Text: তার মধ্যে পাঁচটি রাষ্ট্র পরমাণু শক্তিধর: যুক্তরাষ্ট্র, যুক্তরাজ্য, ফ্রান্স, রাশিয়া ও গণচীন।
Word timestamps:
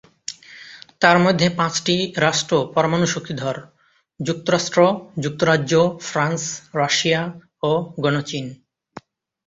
তার 1.01 1.17
মধ্যে 1.19 1.47
পাঁচটি 1.59 1.95
রাষ্ট্র 2.17 2.53
পরমাণু 2.73 3.07
শক্তিধর: 3.07 3.55
যুক্তরাষ্ট্র, 4.19 4.79
যুক্তরাজ্য, 5.23 5.73
ফ্রান্স, 6.01 6.43
রাশিয়া 6.75 7.21
ও 7.63 7.71
গণচীন। 8.03 8.45